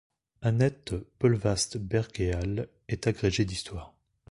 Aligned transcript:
Annette 0.41 0.95
Peulvast-Bergeal 1.19 2.69
est 2.87 3.05
agrégée 3.05 3.45
d’histoire. 3.45 3.93